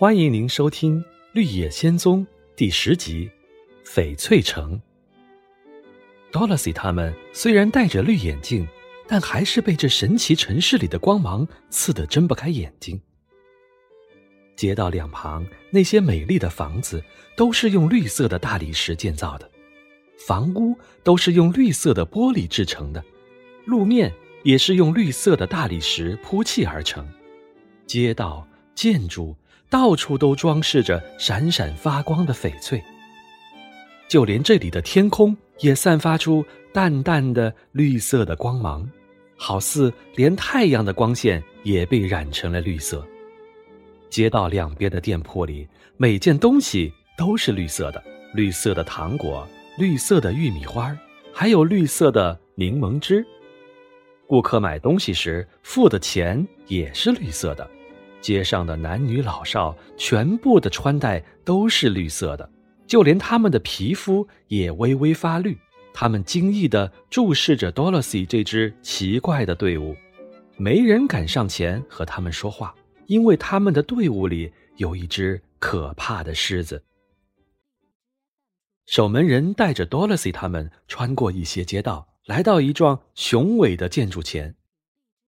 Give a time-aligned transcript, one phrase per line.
[0.00, 0.98] 欢迎您收听
[1.32, 3.30] 《绿野仙踪》第十集
[3.86, 4.80] 《翡翠城》。
[6.32, 8.66] Dorothy 他们虽然戴着绿眼镜，
[9.06, 12.98] 但还是被这神奇城市里的光芒刺得睁不开眼睛。
[14.56, 17.04] 街道两旁那些美丽的房子
[17.36, 19.50] 都是用绿色的大理石建造的，
[20.16, 20.74] 房屋
[21.04, 23.04] 都是用绿色的玻璃制成的，
[23.66, 24.10] 路面
[24.44, 27.06] 也是用绿色的大理石铺砌而成，
[27.86, 29.36] 街道建筑。
[29.70, 32.82] 到处都装饰着闪闪发光的翡翠，
[34.08, 38.86] 就连这里的天空也散发出淡淡的绿色的光芒，
[39.36, 43.06] 好似连太阳的光线也被染成了绿色。
[44.10, 48.02] 街道两边的店铺里，每件东西都是绿色的：
[48.34, 49.46] 绿色的糖果、
[49.78, 50.92] 绿色的玉米花，
[51.32, 53.24] 还有绿色的柠檬汁。
[54.26, 57.70] 顾客买东西时付的钱也是绿色的。
[58.20, 62.50] 街上的男女老少全部的穿戴都是绿色的，
[62.86, 65.56] 就连他们的皮肤也微微发绿。
[65.92, 69.96] 他们惊异地注视着 Dorothy 这支奇怪的队伍，
[70.56, 72.74] 没人敢上前和他们说话，
[73.06, 76.84] 因为他们的队伍里有一只可怕的狮子。
[78.86, 84.54] 守门人带着 Dorothy 他们穿过一些街道，来到一幢雄伟的建筑前，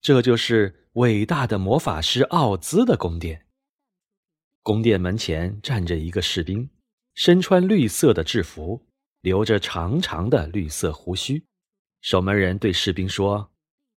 [0.00, 0.82] 这就是。
[0.94, 3.46] 伟大的魔法师奥兹的宫殿。
[4.62, 6.70] 宫殿门前站着一个士兵，
[7.14, 8.86] 身穿绿色的制服，
[9.20, 11.44] 留着长长的绿色胡须。
[12.00, 13.50] 守门人对士兵说：“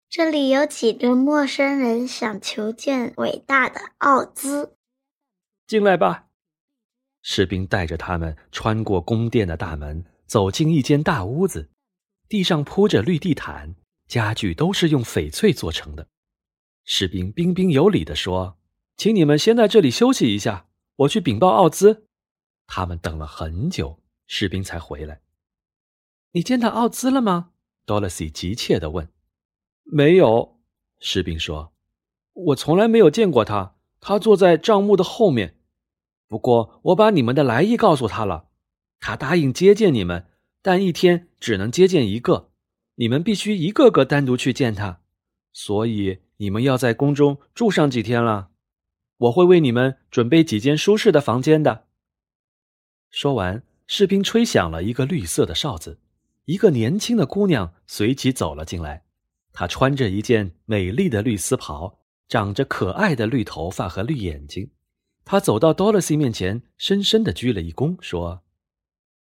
[0.10, 4.76] 这里有几个陌生人想求见伟大的奥兹，
[5.68, 6.30] 进来吧。”
[7.22, 11.70] 士兵带着他们穿过宫殿的大门，走进一间大屋子，
[12.28, 13.76] 地上铺着绿地毯，
[14.08, 16.08] 家具都是用翡翠做成的。
[16.90, 18.58] 士兵彬彬有礼地说
[18.96, 22.08] ：“请你们先在这里休息一下，我去禀报奥兹。”
[22.66, 25.20] 他们等了很久，士兵才回来。
[26.32, 27.50] “你见到奥兹了吗？”
[27.86, 29.10] 多萝西急切地问。
[29.84, 30.62] “没有。”
[31.02, 31.74] 士兵说
[32.32, 33.76] ，“我从来没有见过他。
[34.00, 35.58] 他坐在帐幕的后面。
[36.30, 38.48] 不过我把你们的来意告诉他了，
[39.02, 40.28] 他答应接见你们，
[40.62, 42.50] 但一天只能接见一个，
[42.96, 45.02] 你们必须一个个单独去见他。
[45.52, 48.52] 所以。”你们要在宫中住上几天了，
[49.18, 51.88] 我会为你们准备几间舒适的房间的。
[53.10, 56.00] 说完，士兵吹响了一个绿色的哨子，
[56.46, 59.04] 一个年轻的姑娘随即走了进来。
[59.52, 64.70] 她穿着一件美丽的绿丝袍，长着可爱的绿头发和绿眼睛。
[65.26, 68.44] 她走到 Dorothy 面前，深深的鞠了一躬，说：“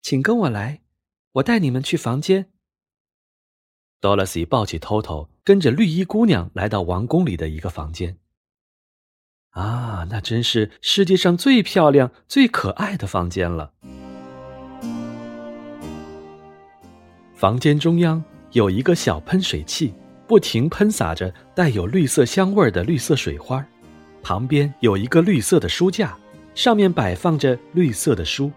[0.02, 0.82] 请跟我来，
[1.34, 2.52] 我带你们去房间。”
[4.02, 8.18] Dorothy 抱起 Toto，跟着绿衣姑娘来到王宫里的一个房间。
[9.50, 13.72] 啊，那真是世界上最漂亮、最可爱的房间了。
[17.34, 19.92] 房间中央有一个小喷水器，
[20.28, 23.66] 不停喷洒着带有绿色香味的绿色水花。
[24.22, 26.16] 旁边有一个绿色的书架，
[26.54, 28.52] 上面摆放着绿色的书。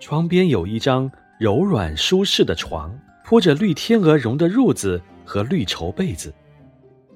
[0.00, 2.92] 窗边有一张柔软舒适的床。
[3.24, 6.32] 铺着绿天鹅绒的褥子和绿绸被子，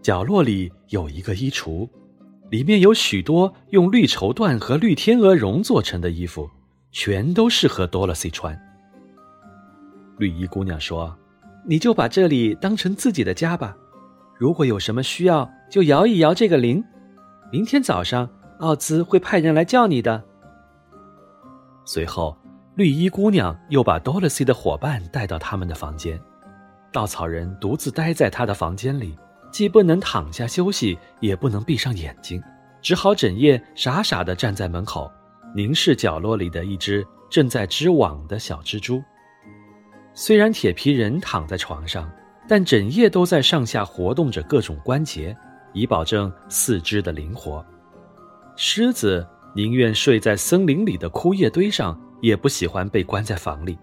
[0.03, 1.89] 角落里有一个衣橱，
[2.51, 6.51] 里面有许多用绿绸缎和绿天鹅绒做成的衣服，
[6.91, 8.59] 全都适合多萝西穿。
[10.19, 11.17] 绿衣姑娘说
[11.65, 13.77] ：“你就把这里当成自己的家吧，
[14.37, 16.85] 如果有什么需要，就摇一摇这个铃，
[17.53, 18.29] 明天早上
[18.59, 20.23] 奥兹会派人来叫你的。”
[21.87, 22.37] 随后。
[22.77, 26.19] 绿衣姑娘又把 Dorothy 的伙伴带到他们的房间，
[26.93, 29.17] 稻草人独自待在他的房间里，
[29.51, 32.43] 既不能躺下休息，也不能闭上眼睛，
[32.83, 35.11] 只好整夜傻傻地站在门口，
[35.55, 39.03] 凝视角落里的一只正在织网的小蜘蛛。
[40.15, 42.11] 虽然铁皮人躺在床上，
[42.49, 45.37] 但整夜都在上下活动着各种关节，
[45.73, 47.65] 以保证四肢的灵活。
[48.57, 51.99] 狮子宁愿睡在森林里的枯叶堆上。
[52.23, 53.79] 也不喜欢被关在房里，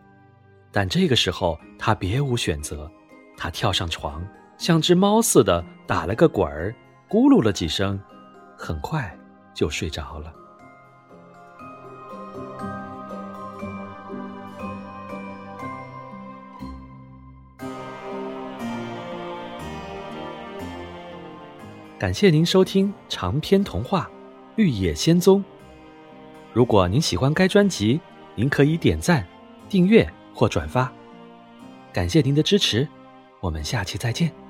[0.72, 2.88] 但这个时候他别无选择，
[3.38, 6.74] 他跳上床，像只猫似的打了个滚儿，
[7.08, 7.98] 咕噜了几声，
[8.58, 9.16] 很快
[9.54, 10.34] 就睡着了。
[22.00, 24.10] 感谢您收听长篇童话
[24.56, 25.40] 《绿野仙踪》。
[26.54, 28.00] 如果您喜欢该专辑，
[28.36, 29.26] 您可以点赞、
[29.70, 30.92] 订阅或转发，
[31.92, 32.88] 感谢您的支持，
[33.40, 34.47] 我们下期再见。